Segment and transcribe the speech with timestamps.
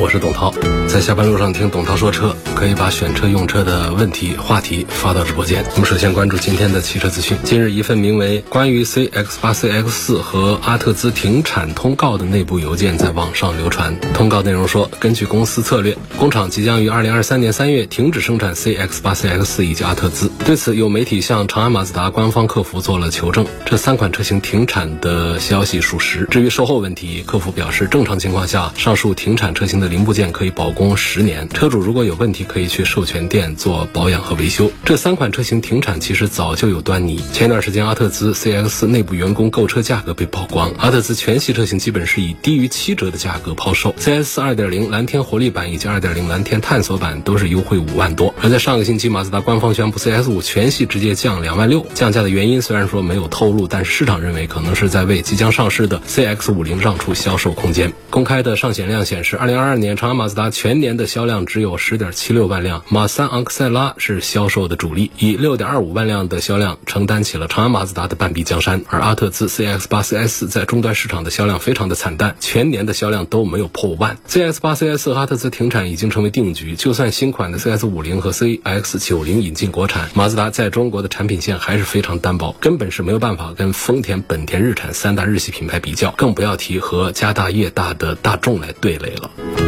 [0.00, 0.50] 我是董涛。
[0.88, 5.62] 在下班路上听董涛说车，可以把选车用车的问题话题发到直播间。
[5.74, 7.36] 我们首先关注今天的汽车资讯。
[7.44, 13.94] 近日，一份名为《关于 CX 八、CX 四和阿特兹停产通告》的内部邮件在网上流传。
[14.14, 20.30] 通告内容说，根据公司策略，工厂即将于二零二三年三月停止生产 CX 八、CX 四以及阿特兹。
[20.46, 26.26] 对此，有媒体向长安马自达官方客服做了求证，这三款车型停产的消息属实。
[26.30, 34.70] 至于售后问题，客服表示，正常情况下，上述停产车型的零部件可以保供十年，车主如果有问题可以去授权店做保养和维修。
[34.84, 37.20] 这三款车型停产其实早就有端倪。
[37.32, 43.92] 前一段时间，阿特兹 C X 内部员工购车价格被曝光，阿特兹全系车型基本是以低于七折的价格抛售。
[43.98, 48.32] C S 二点零蓝天活力版以及二点零蓝天探索版都是优惠五万多。
[48.40, 57.92] 而在上个星期，马自达官方宣布 C S 五全系直接降两万六，降价的原因虽然说没有透露，但市场认为可能是在为即将上市的 C X 五零让出销售空间。
[58.08, 59.79] 公开的上险量显示，二零二二。
[59.80, 68.82] 年长安马自达全年的销量只有十点七六万辆马三昂克赛拉是销售的主力以六点二五万辆的销量承担起了长安马自达的半壁江山。
[68.88, 74.18] 而阿特兹 cx 八 cs 在终端市场的销量非常的惨淡全年的销量都没有破万。
[74.26, 89.59] Cs 八 cs 阿特兹停产已经成为定局就算新款的 cs 五零和 cx 九零引进国产马自达在中国的产品线还是非常单薄根本是没有办法跟丰田本田日产三大日系品牌比较更不要提和家大业大的大众来对垒了。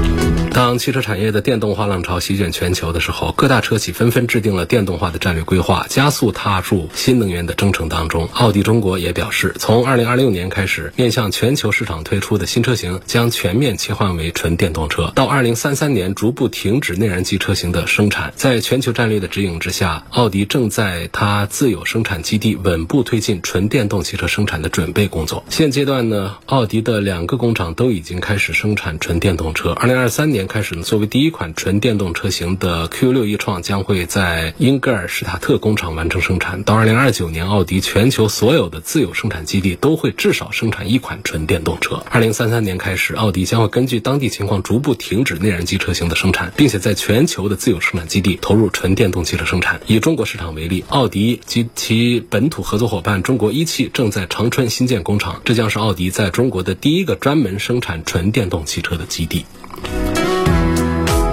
[0.55, 8.29] 当汽车产业的电动化浪潮席卷全球的时候，各大车企纷纷制定了电动化的战略规划，加速踏入新能源的征程当中。
[8.35, 18.33] 奥迪中国也表示，从二零二六年开始，面向全球市场推出的新车型将全面切换为纯电动车，到二零三三年逐步停止内燃机车型的生产。
[18.37, 25.45] 在全球战略的指引之下，奥迪正在它自有生产基地稳步推进纯电动汽车生产的准备工作。
[25.49, 29.73] 现阶段呢，奥迪的两个工厂都已经开始生产纯电动车。
[29.83, 30.47] 二零二三年。
[30.47, 36.63] 开始呢，作为第一款纯电动车型的 Q6 e 创将会在英格尔施塔特工厂完成生产。
[36.63, 42.05] 到2029年，奥迪全球所有的自有生产基地都会至少生产一款纯电动车。
[42.13, 49.81] 2033年开始，奥迪将会根据当地情况逐步停止内燃机车型的生产，并且在全球的自有生产基地投入纯电动汽车生产。
[49.89, 59.45] 以中国市场为例，奥迪及其本土合作伙伴中国一汽正在长春新建工厂，这将是奥迪在中国的第一个专门生产纯电动汽车的基地。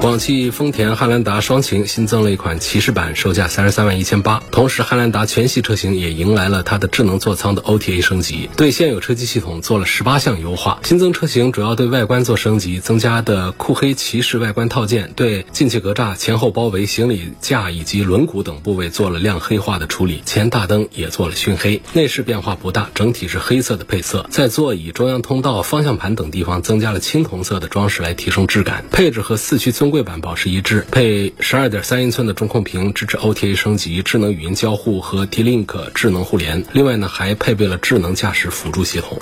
[0.01, 4.41] 广汽丰田汉兰达双擎新增了一款骑士版，售价三十三万一千八。
[4.49, 10.79] 同时，汉兰达全系车型也迎来了它的智能座舱的 OTA 升级，对现有车机系统做了十八项优化。
[10.85, 21.81] 新增车型主要对外观做升级，增加的酷黑骑士外观套件对进气格栅、前后包围、行李架以及轮毂等部位做了亮黑化的处理，前大灯也做了熏黑。
[21.91, 28.85] 内饰变化不大，整体是黑色的配色，在座椅、中央通道、方向盘等地方增加了青铜色的装饰来提升质感。
[28.89, 36.63] 配置和四驱尊尊贵版保持一致，配十二点三英寸的中控屏，支持 OTA 升级、智能语音交互和 D Link 智能互联。
[36.73, 39.17] 另外呢，还配备了智能驾驶辅助系统。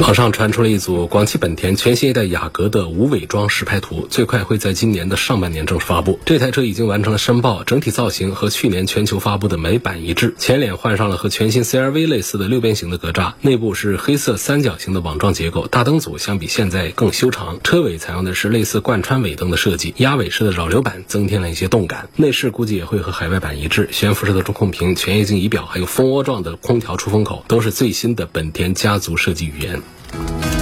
[0.00, 6.18] 网上传出了一组广汽本田全新一代雅阁的无伪装实拍图，最快会在今年的上半年正式发布。
[6.26, 10.34] 这台车已经完成了申报，整体造型和去年全球发布的美版一致。
[10.36, 15.68] 前脸换上了和全新 CR-V 类似的六边形的格栅，内部是黑色三角形的网状结构。
[15.68, 22.08] 大灯组相比现在更修长，车尾采用的是类似贯穿尾灯的设计，压尾式的扰流板增添了一些动感。
[22.16, 29.80] 内饰估计也会和海外版一致，悬浮式的中控屏、全液晶仪表，还有蜂窝状的空调出风口，都是最新的本田家族设计语言。
[30.14, 30.53] Bye.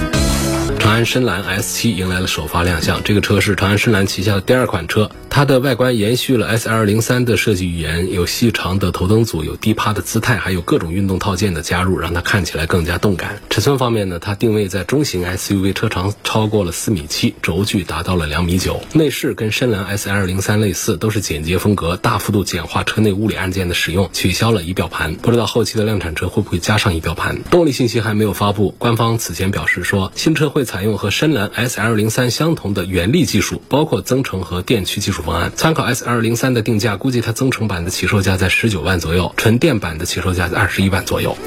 [0.83, 5.09] 长安深蓝 S7 迎来了首发亮相，这个车是长安深蓝旗下的第二款车。
[5.29, 13.41] 它的外观延续了 SL03 的设计语言，有细长的头灯组，有低趴的姿态，还有各种运动套件的加入，让它看起来更加动感。
[13.49, 18.81] 尺寸方面呢，它定位在中型 SUV，车长超过了四米七，轴距达到了两米九。
[18.93, 25.15] 内饰跟深蓝 SL03 类似，都是简洁风格，大幅度简化车内物理按键的使用，取消了仪表盘。
[25.15, 27.41] 不知道后期的量产车会不会加上仪表盘？
[27.49, 35.21] 动力信息还没有发布，官方此前表示说，新车会采用和深蓝 S L 零三相同的原力技术，包括增程和电驱技术。
[35.21, 41.37] 方案参考 S L 零三的定价，估计它增程版的起售价在十九万左右，纯电版的起售价在二十一万左右。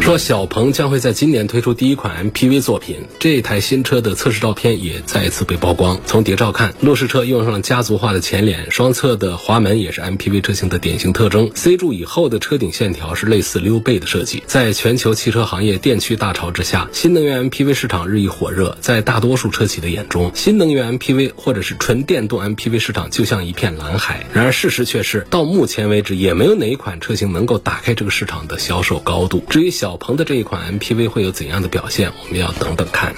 [0.00, 6.00] 说小鹏将会在今年推出第一款 MPV 作品，这台新车的测试照片也再一次被曝光。
[6.06, 11.50] 从谍照看，路试车用上了家族化的前脸，双侧的滑门也是 MPV 车型的典型特征。
[11.54, 14.42] C 柱以后的车顶线条是类似溜背的设计。
[14.46, 18.78] 在全球汽车行业电驱大潮之下，新能源 MPV 市场日益火热。
[18.80, 24.24] 在大多数车企的眼中，新能源 MPV 或者是纯电动 MPV 市场就像一片蓝海。
[24.32, 29.44] 然而事实却是，到目前为止也没有哪一款车型能够打开这个市场的销售高度。
[29.50, 33.14] 至于小鹏的这一款 MPV 会有怎样的表现，我们要等等看。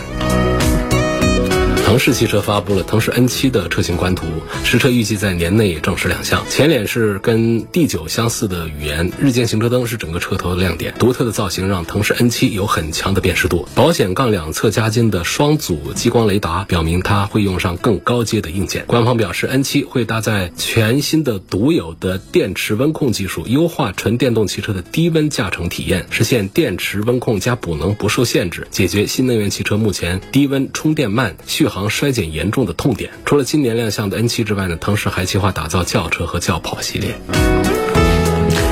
[1.90, 4.24] 腾势汽车发布了腾势 N7 的车型官图，
[4.62, 6.48] 实车预计在年内正式亮相。
[6.48, 10.94] 前脸是跟 D9 相似的语言，日间行车灯是整个车头的亮点。
[11.00, 13.66] 独特的造型让腾势 N7 有很强的辨识度。
[13.74, 18.84] 保险杠两侧加金的双组激光雷达，表明它会用上更高阶的硬件。
[18.86, 31.79] 官方表示，N7 会搭载全新的独有的电池温控技术，优化纯电动汽车的低温驾乘体验，实现电池温控加补能不受限制，解决新能源汽车目前低温充电慢、续航。
[31.88, 33.10] 衰减严重的痛点。
[33.24, 37.14] 除了今年亮相的 N7 之外呢，腾势还计划打造轿车和轿跑系列。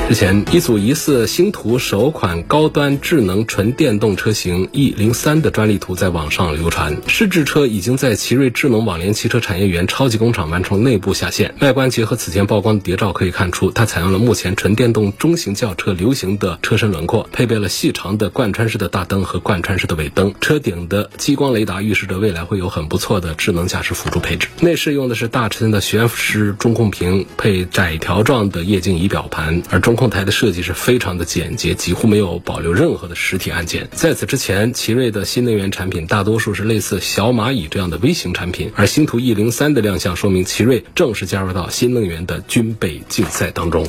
[0.09, 6.97] 之前，一组疑似星途首款高端智能纯电动车型 E 零三的专利图在网上流传。
[7.05, 11.53] 试制车已经在奇瑞智能网联汽车产业园超级工厂完成内部下线。
[11.61, 20.33] 外观结合此前曝光的谍照可以看出，它采用了目前纯电动中型轿车流行的车身轮廓，配备了细长的贯穿式的大灯和贯穿式的尾灯。
[20.41, 24.47] 车顶的激光雷达预示着未来会有很不错的智能驾驶辅助配置。
[24.59, 29.98] 内饰用的是大尺寸的悬浮式中控屏，配窄条状的液晶仪表盘，而中。
[29.99, 33.89] 控台的设计是非常的简洁，几乎没有保留任何的实体按键。
[33.91, 43.85] 在此之前，奇瑞的新能源产品大多数是类似小蚂蚁这样的微型产品，而星途 E 零三的亮相，说明奇瑞正式加入到新能源的军备竞赛当中。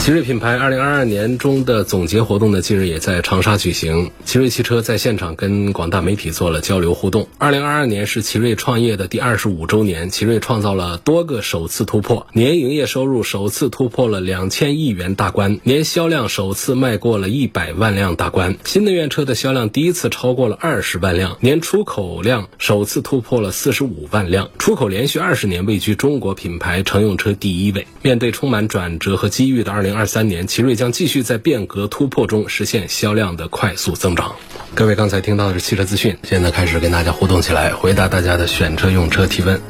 [0.00, 4.10] 奇瑞品牌二零二二年中的总结活动呢，近日也在长沙举行。
[4.24, 7.28] 奇瑞汽车在现场跟广大媒体做了交流互动。
[7.36, 27.86] 二零二二年是奇瑞创业的第二十五周年，奇瑞创造了多个首次突破，年营业收入首次突破了两千亿元大关，年销量首次迈过了一百万辆大关，新能源车的销量第一次超过了二十万辆，年出口量首次突破了四十五万辆，出口连续二十年位居中国品牌乘用车第一位。
[28.00, 29.89] 面对充满转折和机遇的二零。
[29.94, 34.34] 二三年，奇瑞将继续在变革突破中实现销量的快速增长。
[34.74, 39.60] 各位刚才听到的是汽车资讯，现在开始跟大家互动起来，回答大家的选车用车提问。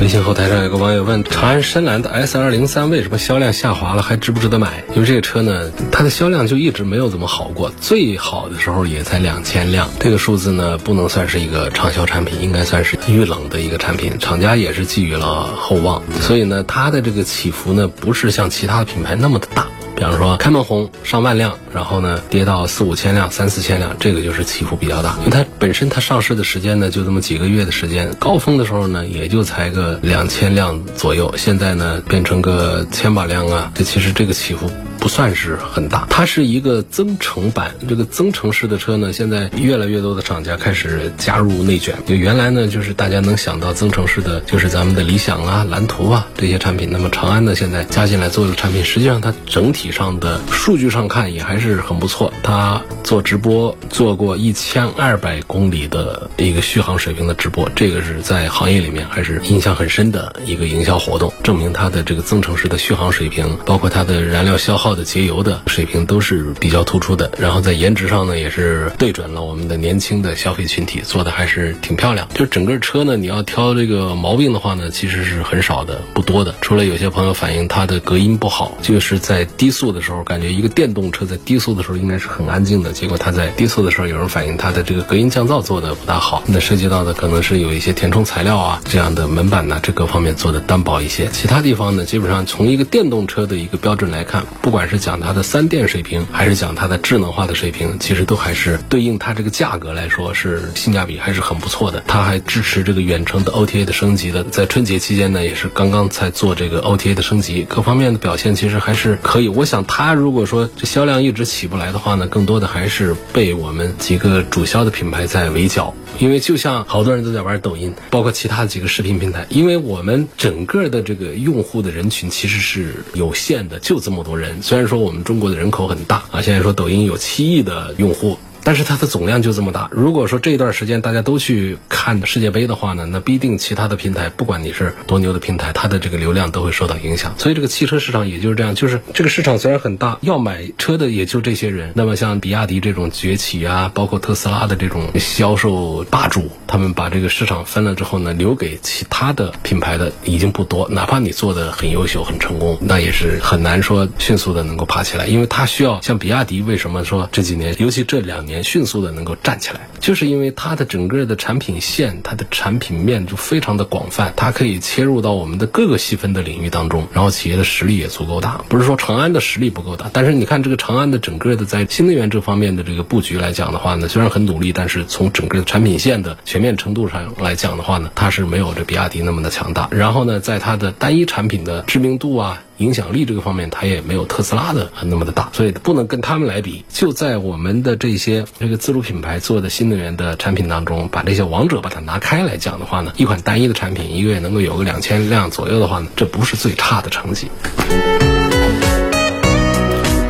[0.00, 4.82] 微信后台上有个网友问：长安深蓝的 S 二零三为什么销量下滑了，还值不值得买？
[4.94, 14.18] 因为这个车呢，它的销量就一直没有怎么好过，最好的时候也才两千辆，这个数字呢不能算是一个畅销产品，应该算是遇冷的一个产品。
[14.18, 19.66] 厂家也是寄予了厚望，所以呢，它的这个起伏呢不是像其他品牌那么的大。
[20.00, 25.14] 比方说，开门红上万辆，然后呢跌到四五千辆、三四千辆，这个就是起伏比较大。
[25.18, 34.70] 因为它本身它上市的时间呢就这么几个月的时间，高峰的时候呢也就才个两千辆左右，现在呢变成个千把辆啊，这其实这个起伏。
[35.00, 37.74] 不算是很大，它是一个增程版。
[37.88, 41.96] 这个增程式的车呢，现在越来越多的厂家开始加入内卷。
[42.06, 46.90] 就原来呢，就是大家能想到增程式的，就是咱们的理想啊、蓝图啊这些产品。
[46.92, 52.30] 那么长安呢，现在加进来做的产品，实际上它整体上的数据上看也还是很不错。
[52.42, 64.89] 它做直播做过一千二百公里的一个续航水平的直播，这个是在行业里面还是印象很深的一个营销活动，证明它的这个增程式的续航水平，包括它的燃料消耗。
[64.94, 72.28] 的节油的水平都是比较突出的，然后在颜值上呢也是对准了我们的年轻的消费群体，做的还是挺漂亮。
[72.34, 76.54] 就整个车呢，你要挑这个毛病的话呢，其实是很少的，不多的。
[76.60, 86.42] 除了有些朋友反映它的隔音不好，就是在低速的时候，感觉一个电动车在低速的时候应该是很安静的，结果它在低速的时候，有人反映它的这个隔音降噪做的不大好。
[86.46, 91.28] 那涉及到的可能是有一些填充材料啊，这样的门板呐，这各方面做的单薄一些。
[91.32, 102.02] 其他地方呢，基本上从一个电动车的一个标准来看，不管不管是讲它的三电水平，还是讲它的智能化的水平，其实都还是对应它这个价格来说是性价比还是很不错的。
[102.06, 109.48] 它还支持这个远程的 OTA 的升级的，在春节期间呢，也是刚刚才做这个 OTA 的升级，各方面的表现其实还是可以。
[109.48, 115.94] 我想它如果说这销量一直起不来的话呢，更多的还是被我们几个主销的品牌在围剿。
[116.18, 124.62] 因为就像好多人都在玩抖音，包括其他的几个视频平台，因为我们整个的这个用户的人群其实是有限的，就这么多人。
[124.62, 128.38] 虽然说我们中国的人口很大啊，现在说抖音有七亿的用户。
[128.64, 129.88] 但是它的总量就这么大。
[129.92, 137.34] 如果说这一段时间大家都去看世界杯的话呢，那必定其他的平台，不管你是多牛的平台，它的这个流量都会受到影响。
[137.38, 141.92] 所以这个汽车市场也就是这样，就是这个市场虽然很大，要买车的也就这些人。
[141.94, 150.88] 那么像比亚迪这种崛起啊，包括特斯拉的这种销售霸主，他们把这个市场分了之后呢，留给其他的品牌的已经不多。
[150.88, 168.60] 哪怕你做的很优秀、很成功，那也是很难说迅速的能够爬起来，因为它需要像比亚迪，为什么说这几年，尤其这两年迅速的能够站起来，就是因为它的整个的产品线、它的产品面就非常的广泛，它可以切入到我们的各个细分的领域当中，然后企业的实力也足够大。
[168.68, 179.88] 不是说长安的实力不够大，但是你看这个长安的整个的在新能源这方面的这个布局来讲的话呢，虽然很努力，但是从整个产品线的全面程度上来讲的话呢，它是没有这比亚迪那么的强大。
[179.90, 182.62] 然后呢，在它的单一产品的知名度啊。
[182.80, 186.82] 影响力这个方面，它也没有特斯拉的那么的大，所以不能跟他们来比。
[186.88, 197.48] 就在我们的这些这个自主品牌做的新能源的产品当中，把这些王者把它拿开来讲的话呢，一款单一的产品一个月能够有个两千辆左右的话呢，这不是最差的成绩。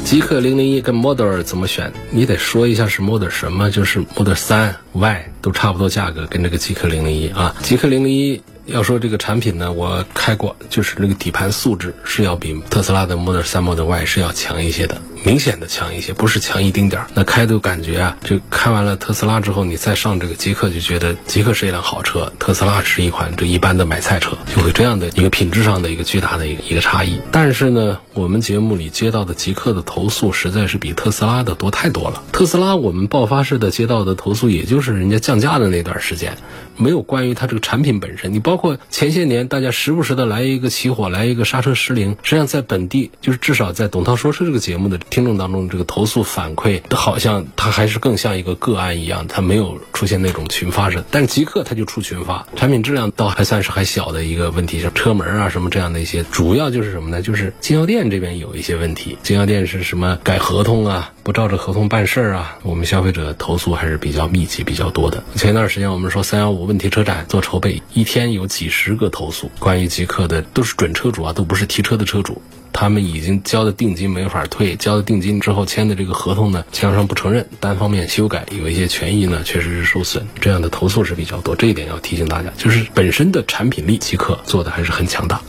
[0.04, 1.92] 极客零零一跟 Model 怎么选？
[2.11, 8.42] 你得说一下是 Model 什么，就是 Model 三 Y 都差不多价格，跟这个极客零零一啊，极客零零一。
[8.71, 17.09] 要说这个产品呢，我开过，就是那个底盘素质是要比特斯拉的 Model 3、Model Y 是要强一些的，明显的强一些，不是强一丁点儿。
[17.15, 27.21] 那开的感觉啊，就开完了特斯拉之后，你再上这个极客，就觉得极客是一辆好车，特斯拉是一款这一般的买菜车，就会这样的一个品质上的一个巨大的一个一个差异。
[27.31, 32.23] 但是呢，我们节目里接到的极客的投诉实在是比特斯拉的多太多了。
[32.33, 36.37] 特斯拉我们爆发式的接到的投诉，也就是人家降价的那段时间。
[36.77, 57.21] 没有关于它这个产品本身，你包括前些年大家时不时的来一个起火，来一个刹车失灵，实际上在本地就是至少在董涛说车这个节目的听众当中，这个投诉反馈好像它还是更像一个个案一样，它没有出现那种群发式，但是极客它就出群发，产品质量倒还算是还小的一个问题，像车门啊什么这样的一些，主要就是什么呢？
[57.21, 65.23] 就是经销店这边有一些问题，经销店是什么改合同啊，不照着合同办事儿啊，我们消费者投诉还是比较密集、比较多的。
[65.35, 66.71] 前一段时间我们说三幺五。
[66.71, 72.40] 问题车展做筹备，一天有几十个投诉，关于极客的都是准车主啊，都不是提车的车主，
[72.73, 85.41] 他们已经交的定金没法退，交的定金之后签的这个合同呢，经销商不承认，单方面修改，有一些权益呢确实是受损，这样的投诉是比较多，这一点要提醒大家，就是本身的产品力极客做的还是很强大。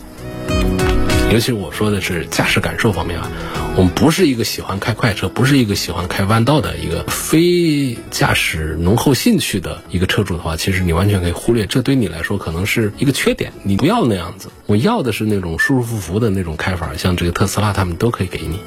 [1.32, 3.32] 尤其我说的是驾驶感受方面啊，
[3.78, 13.54] 我们不是一个喜欢开快车，不是一个喜欢开弯道的一个非驾驶浓厚兴趣的一个车主的话，其实你完全可以忽略，这对你来说可能是一个缺点。
[13.64, 18.60] 你不要那样子，我要的是那种舒舒服服的那种开法，像这个特斯拉他们都可以给你。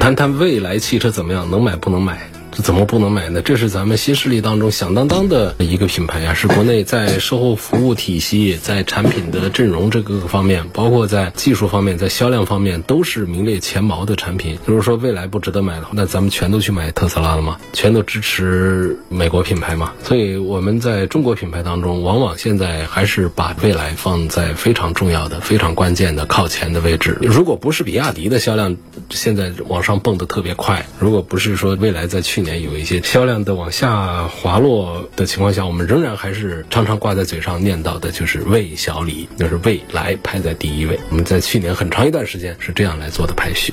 [0.00, 2.31] 谈谈未来汽车怎么样，能买不能买？
[2.54, 3.40] 这怎么不能买呢？
[3.40, 14.58] 这是咱们新势力当中响当当的一个品牌呀，是国内在售后服务体系、在产品的阵容这各个方面，包括在技术方面、在销量方面，都是名列前茅的产品。
[14.66, 17.56] 如果说未来不值得买的话，那咱们全都去买特斯拉了吗？
[17.72, 19.94] 全都支持美国品牌吗？
[20.04, 27.16] 所以我们在中国品牌当中，往往现在还是把未来放在非常重要的、非常关键的靠前的位置。
[27.22, 28.76] 如果不是比亚迪的销量
[29.08, 40.98] 现在往上蹦得特别快，如果不是说未来在去年有一些销量的往下滑落的情况下，我们仍然还是常常挂在嘴上念叨的，就是魏小李，就是未来排在第一位。
[41.10, 43.72] 我们在去年很长一段时间是这样来做的排序。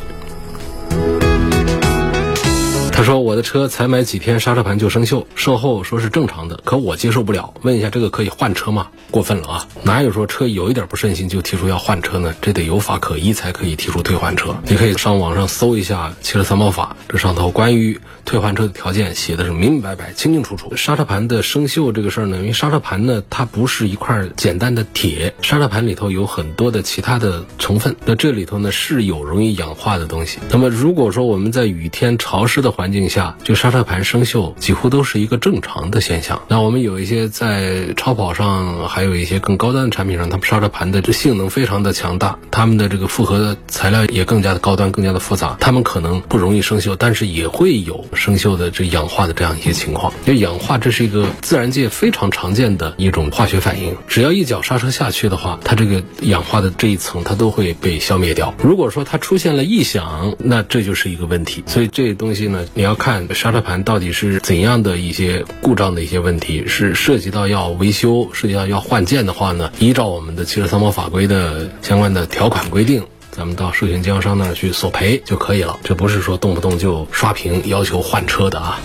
[2.99, 7.53] 他说：“我的车才买几天，刹车盘就生锈，售后说是正常的，可我接受不了。
[7.61, 8.89] 问一下，这个可以换车吗？
[9.09, 9.67] 过分了啊！
[9.83, 12.35] 哪有说车有一点不顺心就提出要换车呢？
[12.41, 14.53] 这得有法可依才可以提出退换车。
[14.65, 20.75] 你可以上网上搜一下《汽车三包法》，这上头关于退换车的条件写的是明明白白、清清楚楚。
[20.75, 30.39] 刹车盘的生锈这个事儿呢，因为刹车盘呢它不是一块简单的铁，刹车盘里头有很多的其他的成分，那这里头呢是有容易氧化的东西。
[30.51, 36.41] 那么如果说我们在雨天潮湿的环环境下，就刹车盘生锈几乎都是一个正常的现象。
[36.47, 50.11] 那我们有一些在超跑上，还有一些更高端的产品上，他们刹车盘的这性能非常的强大，他们的这个复合的材料也更加的高端，更加的复杂，他们可能不容易生锈，但是也会有生锈的这氧化的这样一些情况。
[50.25, 58.51] 因为氧化这是一个自然界非常常见的一种化学反应，只要一脚刹车下去的话，它这个氧化的这一层它都会被消灭掉。
[58.63, 61.63] 如果说它出现了异响，那这就是一个问题。
[61.67, 62.65] 所以这东西呢。
[62.79, 69.69] 你要看刹车盘到底是怎样的一些故障的一些问题，是涉及到要维修、涉及到要换件的话呢？
[69.79, 73.03] 依照我们的汽车三包法规的相关的条款规定。
[73.31, 75.77] 咱们到授权经销商那儿去索赔就可以了。
[75.83, 78.79] 这不是说动不动就刷屏要求换车的啊。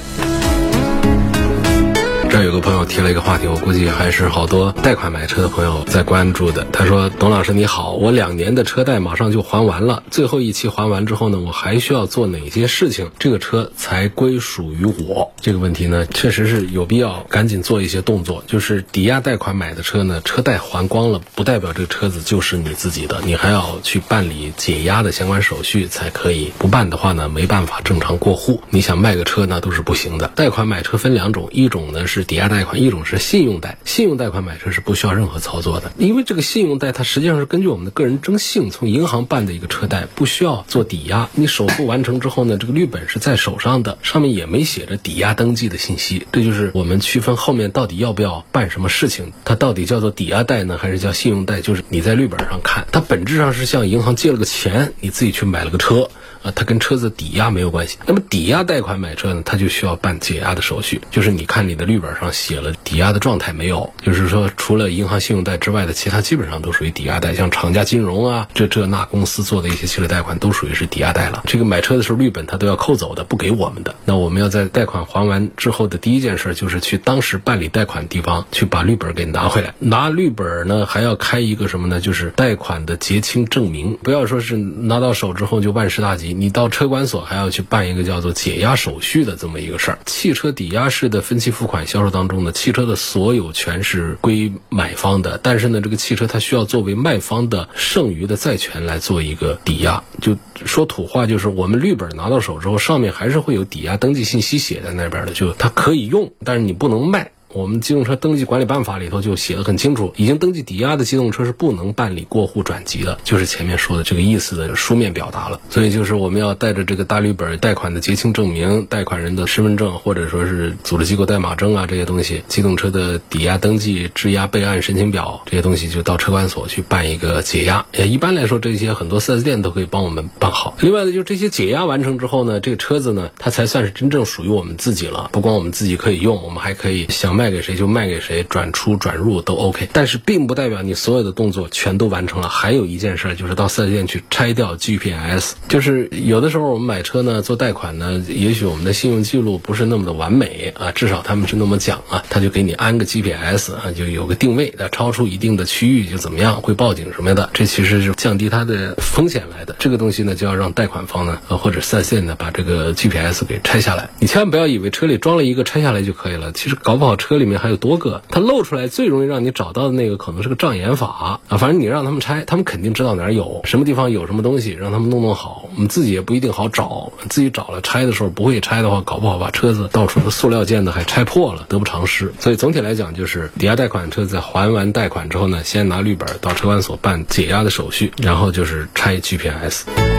[2.35, 6.67] 这儿有个朋友提了一个话题，我估计还是好多贷款买车的朋友在关注的。
[6.73, 18.43] 他说：“董老师你好，我两年的车贷马上就还完了，最后一期还完之后呢，我还需要做哪些事情，这个车才归属于我？”这个问题呢，确实是有必要赶紧做一些动作。
[18.49, 26.51] 就是抵押贷款买的车呢，车贷还光了，不代表这个车子就是你自己的，你还要去办理解押的相关手续才可以。
[26.59, 28.61] 不办的话呢，没办法正常过户。
[28.71, 30.27] 你想卖个车那都是不行的。
[30.35, 32.24] 贷款买车分两种，一种呢是。
[32.25, 41.29] 抵押贷款一种是信用贷，信用贷款买车是不需要任何操作的，因为这个信用贷它实际上是根据我们的个人征信从银行办的一个车贷，不需要做抵押。
[41.35, 46.27] 你首付完成之后呢，这个绿本是在手上的，上面也没写着抵押登记的信息。
[46.33, 51.61] 这就是我们区分后面到底要不要办什么事情，它到底叫做抵押贷呢，还是叫信用贷？
[51.61, 56.09] 就是你在绿本上看，它本质上是向银行借了个钱，你自己去买了个车。
[56.45, 57.97] 啊，它跟车子抵押没有关系。
[58.07, 61.01] 那么抵押贷款买车呢，它就需要办解押的手续。
[61.11, 63.93] 就是你看你的绿本上写了抵押的状态没有？
[64.03, 71.43] 就是说，除了银行信用贷之外的其他基本上都属于抵押贷，像厂家金融啊，这这那公司做的一些汽车贷款都属于是抵押贷了。
[71.47, 73.95] 这个买车的时候绿本它都要扣走的，不给我们的。
[74.05, 79.73] 那我们要在贷款还完之后的第一件事就是去当时办理贷款地方去把绿本给拿回来。
[79.79, 82.03] 拿绿本呢还要开一个什么呢？
[82.03, 83.97] 就是贷款的结清证明。
[84.03, 86.34] 不要说是拿到手之后就万事大吉。
[86.39, 89.99] 你到车管所还要去办一个叫做解押手续的这么一个事儿。
[90.07, 100.03] 汽车抵押式的分期付款销售当中呢，汽车的所有权是归买方的，但是呢，这个汽车它需要作为卖方的剩余的债权来做一个抵押。
[100.21, 107.31] 就说土话，就是我们绿本拿到手之后，上面还是会有抵押登记信息写在那边的，就它可以用，但是你不能卖。
[107.55, 115.61] 我们机动车登记管理办法里头就写的很清楚，已经登记抵押的机动车是不能办理过户转籍的，就是前面说的这个意思的书面表达了。
[115.71, 127.87] 所以就是我们要带着这个大绿本、贷款的结清证明、贷款人的身份证，或者说是组织机构代码证啊这些东西，机动车的抵押登记、质押备案申请表这些东西，就到车管所去办一个解押。
[127.93, 130.77] 也，一般来说这些很多 4S 店都可以帮我们办好。
[130.81, 135.29] 另外呢，就这些解押完成之后呢，这个车子呢，它才算是真正属于我们自己了。
[135.31, 139.91] 不光我们自己可以用，我们还可以想卖卖给谁就卖给谁，转出转入都 OK。
[139.93, 142.49] 但是并不代表你所有的动作全都完成了。
[142.49, 145.57] 还有一件事就是到四 S 店去拆掉 GPS。
[145.69, 157.51] 就是有的时候我们买车呢，做贷款呢，也许我们的信用记录不是那么的完美啊，至少他们是那么讲啊，他就给你安个 GPS 啊，就有个定位的，超出一定的区域就怎么样，会报警什么的。
[157.53, 159.77] 这其实是降低它的风险来的。
[159.79, 164.09] 这个东西呢，就要让贷款方呢，或者四 S 店呢，把这个 GPS 给拆下来。
[164.19, 168.23] 你千万不要以为车里装了一个拆下来就可以了，其实搞不好车里面还有多个。
[168.29, 175.69] 它露出来最容易让你找到的那个可能是个障眼法啊，反正你让他们拆，他们肯定知道哪儿有什么地方有什么东西，让他们弄弄好。
[175.75, 182.33] 我们自己也不一定好找，自己找了拆的时候不会拆的话，搞不好把车子到处的塑料件的还拆破了，得不偿失。
[182.39, 190.14] 所以总体来讲，就是抵押贷款车子还完贷款之后呢，先拿绿本到车管所办解押的手续，然后就是拆 GPS。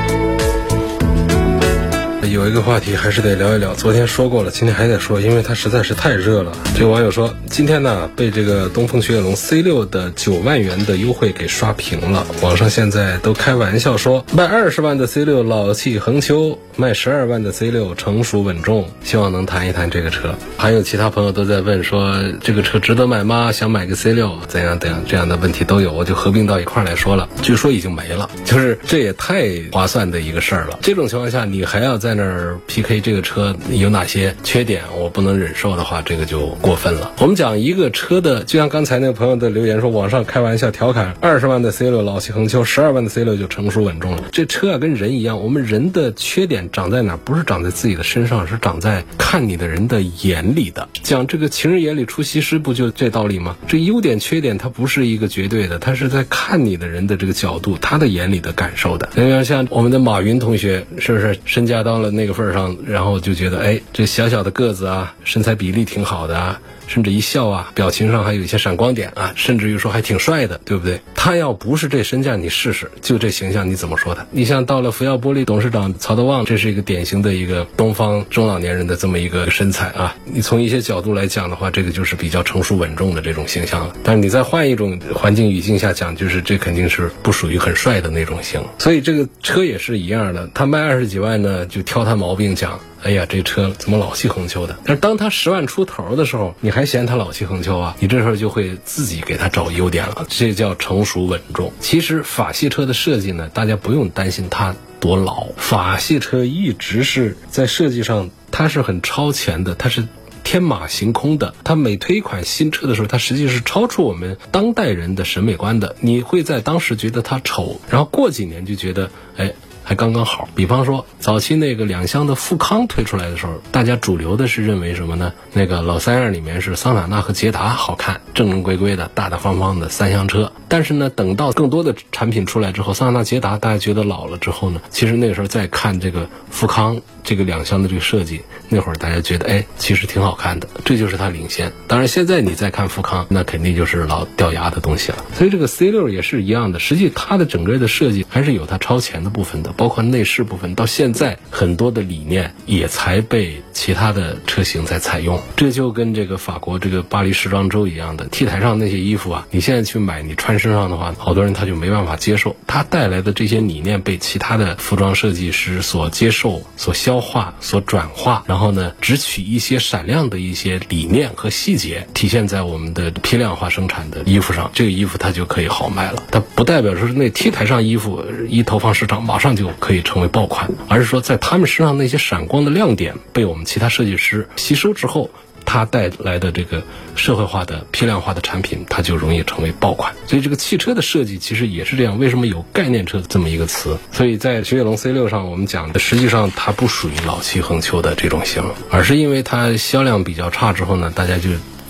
[2.35, 6.51] 有一个话题还是得聊一聊，昨天说过了，今天还得说，因为它实在是太热了。
[6.75, 12.27] 这个网友说，今天呢被这个东风雪铁龙 C 六的九万元的优惠给刷屏了。
[12.41, 18.85] 网上现在都开玩笑说，卖二十万的 C 六老气横秋，卖十二万的 C 六成熟稳重。
[19.01, 20.35] 希望能谈一谈这个车。
[20.57, 23.53] 还有其他朋友都在问说，这个车值得买吗？
[23.53, 27.29] 想买个 C 六，怎样怎样这样的问题都有，我就合并到一块来说了。
[27.41, 30.77] 据说已经没了，就是这也太划算的一个事儿了。
[30.81, 37.13] 这种情况下，你还要在那儿 PK 这个车有哪些缺点，我不能忍受的话，这个就过分了。
[37.19, 44.23] 我们讲一个车的，就像刚才那个朋友的留言说，网上开玩笑调侃，二十万的 C 六老气横秋，十二万的 C 六就成熟稳重了。
[44.31, 47.17] 这车啊，跟人一样，我们人的缺点长在哪？
[47.17, 50.87] 不是长在自己的身上，是长在看你的人的眼里的。
[51.03, 53.55] 讲这个情人眼里出西施，不就这道理吗？
[53.67, 59.09] 这优点缺点它不是一个绝对的，它是在看你的人的这个角度，他的眼里的感受的。
[59.15, 66.59] 你看像我们的马云同学，是不是身价到了那个份儿上，然后就觉得，哎，这小小的个子啊，身材比例挺好的啊。
[66.87, 70.99] 甚至一笑啊，表情上还有一些闪光点啊，甚至于说还挺帅的，对不对？
[71.15, 74.25] 他要不是这身价，你试试，就这形象，你怎么说他？
[74.29, 80.13] 你像到了福耀玻璃董事长曹德旺，这是一个典型的一个东方中老年人的这么一个身材啊。
[80.25, 83.95] 你从一些角度来讲的话，这个就是比较成熟稳重的这种形象了。
[84.03, 88.61] 但是你再换一种环境语境下讲，就是这肯定是不属于很帅的那种型。
[88.77, 91.85] 所以这个车也是一样的，他卖二十几万呢，就。
[91.85, 94.75] 挑他毛病，讲，哎呀，这车怎么老气横秋的？
[94.83, 97.95] 但是当他十万出头的时候，你还嫌他老气横秋啊？
[97.99, 101.71] 你这时候就会自己给他找优点了，这叫成熟稳重。
[101.79, 110.07] 其实法系车的设计呢，大家不用担心它多老，法系车一直是在设计上它是很超前的，它是。
[110.47, 115.95] 天马行空的，它每推一款新车的时候，它实际是超出我们当代人的审美观的。
[116.01, 119.53] 你会在当时觉得它丑，然后过几年就觉得，哎。
[119.87, 125.31] 还刚刚好，比方说早期那个两厢的富康推出来的时候，大家主流的是认为什么呢？
[125.53, 130.51] 那个老三样里面是桑塔纳和捷达好看，正正规规的大大方方的三厢车。
[130.67, 141.71] 但是呢，等到更多的产品出来之后，桑塔纳、捷达大家觉得老了之后呢，其实那个时候再看这个富康这个两厢的这个设计，那会儿大家觉得哎，其实挺好看的，这就是它领先。
[141.87, 145.23] 当然现在你再看富康，那肯定就是老掉牙的东西了。
[145.35, 149.74] 所以这个 C 六也是一样的，实际它的整个的设计还是有它超前的部分的。
[149.75, 155.39] 包括内饰部分，到现在很多的理念也才被其他的车型在采用。
[155.55, 162.55] 这就跟这个法国这个巴黎时装周一样的，T 台上那些衣服啊，你现在去买，你穿身上的话，好多人他就没办法接受。
[162.67, 176.23] 它带来的这些理念被其他的服装设计师所接受、所消化、所转化，然后呢，只取一些闪亮的一些理念和细节，体现在我们的批量化生产的衣服上，这个衣服它就可以好卖了。
[176.31, 179.64] 它不代表说是那 T 台上衣服一投放市场，马上就。
[179.79, 185.29] 可以成为爆款，而是说在他们身上那些闪光的亮点被我们其他设计师吸收之后，
[185.65, 186.83] 它带来的这个
[187.15, 190.13] 社会化的批量化的产品，它就容易成为爆款。
[190.27, 192.19] 所以这个汽车的设计其实也是这样。
[192.19, 193.97] 为什么有概念车这么一个词？
[194.11, 201.49] 所以在雪铁龙 C 六上，我们讲的实际上它不属于老气横秋的这种型，而是因为它销量比较差之后呢，大家就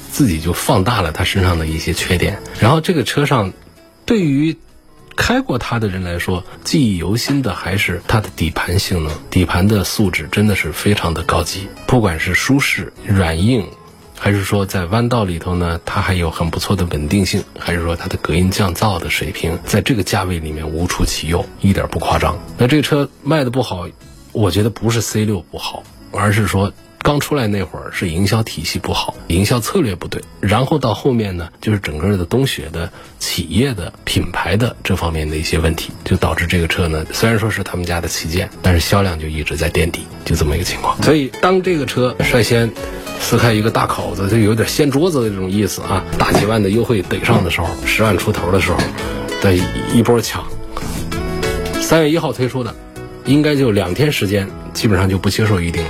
[0.09, 2.39] 自己就放大了它身上的一些缺点。
[2.59, 3.51] 然后这个车上
[4.05, 4.55] 对于
[5.15, 9.11] 开过它的人来说，记忆犹新的还是它的底盘性能。
[9.29, 13.65] 底盘的素质真的是非常的高级，不管是舒适、软硬，
[14.19, 22.37] 还是说在弯道里头呢，它还有很不错的稳定性，还是说它的隔音降噪的水平，在这个价位里面无出其右，一点不夸张。
[22.57, 23.87] 那这车卖的不好，
[24.31, 26.73] 我觉得不是 C 六不好，而是说。
[27.05, 40.99] 刚出来那会儿是营销体系不好，营销策略不对，然后到后面呢，就是整个的东雪的企业的品牌的这方面的一些问题，就导致这个车呢，虽然说是他们家的旗舰，但是销量就一直在垫底，就这么一个情况。
[41.03, 42.71] 所以当这个车率先
[43.19, 48.79] 撕开一个大口子，就有点掀桌子的这种意思啊，大几万的优惠怼上的时候，十万出头的时候
[49.43, 49.53] 的
[49.93, 50.43] 一波抢，
[51.83, 52.73] 三月一号推出的，
[53.25, 55.89] 应该就两天时间，基本上就不接受预定了。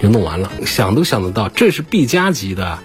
[0.00, 2.78] 就弄完了，想都想得到，这是 B 加级的，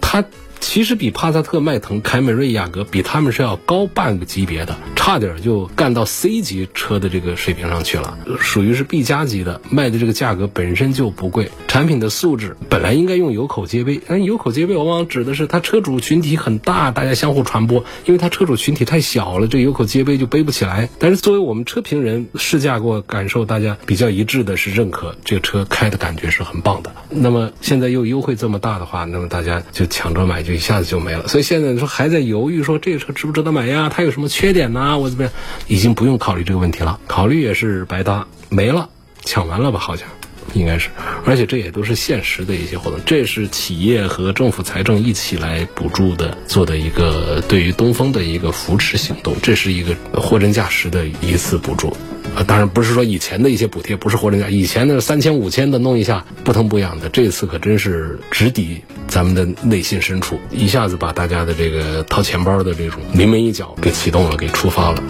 [0.00, 0.24] 它。
[0.60, 20.90] 其实比帕萨特、迈腾、凯美瑞、雅阁比他们是要高半个级别的，差点就干到 C 级车的这个水平上去了，属于是 B 加级的，卖的这个价格本身就不贵，产品的素质本来应该用有口皆碑，但有口皆碑往往指的是它车主群体很大，大家相互传播，因为它车主群体太小了，这有口皆碑就背不起来。
[20.98, 26.92] 但是作为我们车评人试驾过，感受大家比较一致的是认可这个车开的感觉是很棒的。
[27.08, 30.49] 那么现在又优惠这么大的话，那么大家就抢着买。
[30.52, 33.90] 一下子就没了，所以现在说还在犹豫，说这个车值不值得买呀？
[33.94, 34.98] 它有什么缺点呢？
[34.98, 35.32] 我怎么样？
[35.66, 38.88] 已经不用考虑这个问题了，考虑也是白搭，没了，
[39.24, 39.78] 抢完了吧？
[39.78, 40.08] 好像
[40.54, 40.88] 应该是，
[41.24, 51.96] 而且这也都是现实的一些活动，这是企业和政府财政一起来补助的，做的一个对于东风的一个扶持行动，这是一个货真价实的一次补助。
[52.36, 65.02] 啊，当然不是说以前的一些补贴不是活人价，以前的三千五千的弄一下不疼不痒的，这次可真是直抵咱们的内心深处，一下子把大家的这个掏钱包的这种临门一脚给启动了，给触发了。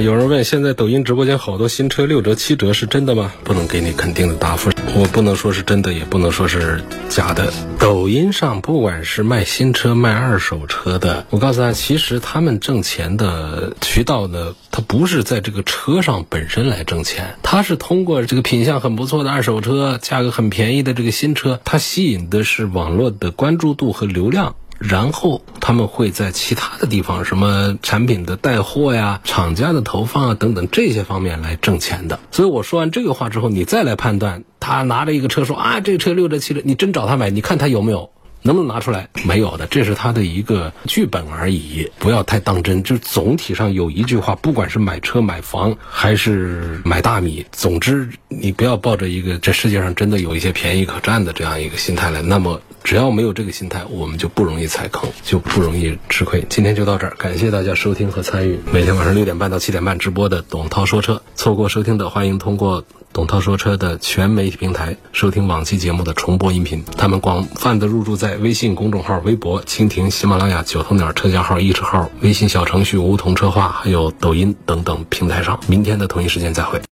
[0.00, 3.32] 有人问：现在抖音直播间好多新车六折七折是真的吗？
[3.42, 7.52] 不能给你肯定的答复，我不能说是真的，也不能说是假的。
[7.80, 24.54] 抖音上不管是卖新车卖二手车的，我告诉大家，其实他们挣钱的渠道呢，它不是在这个车上本身来挣钱，它是通过这个品相很不错的二手车，价格很便宜的这个新车，它吸引的是网络的关注度和流量。
[24.86, 32.20] 然后他们会在其他的地方，什么产品的带货呀、厂家的投放啊等等这些方面来挣钱的。
[32.30, 38.10] 所以我说完这个话之后，你再来判断，他拿着一个车说啊，这车六折七折，你真找他买，你看他有没有，
[38.42, 39.08] 能不能拿出来？
[39.24, 42.82] 没有的，这是他的一个剧本而已，不要太当真。
[42.82, 52.60] 就总体上有一句话，不管是买车、买房还是买大米，总之你不要抱着一个这世界上真的有一些便宜可占的这样一个心态来，那么。
[52.84, 56.44] 只要没有这个心态，我们就不容易踩坑，就不容易吃亏。
[56.50, 61.22] 今天就到这儿，感谢大家收听和参与每天晚上六点半到七点半直播的董涛说车。
[61.34, 66.84] 错过收听的，欢迎通过董涛说车的全媒体平台收听往期节目的重播音频。
[66.98, 75.58] 他们广泛的入驻在微信公众号、微博、蜻蜓、喜马拉雅、九头鸟车架号、易车号、微信小程序梧桐车话，还有抖音等等平台上。
[75.68, 76.82] 明天的同一时间再会。